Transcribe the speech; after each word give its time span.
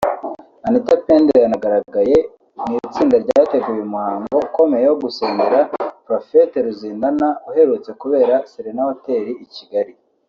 Anita 0.67 0.93
Pendo 1.05 1.31
yanagaragaye 1.43 2.17
mu 2.67 2.75
itsinda 2.87 3.15
ryateguye 3.23 3.81
umuhango 3.87 4.33
ukomeye 4.47 4.85
wo 4.87 4.97
gusengera 5.03 5.59
Prophète 6.07 6.55
Ruzindana 6.65 7.27
uherutse 7.49 7.89
kubera 8.01 8.33
Serena 8.51 8.81
Hotel 8.89 9.23
i 9.45 9.47
Kigali 9.55 9.93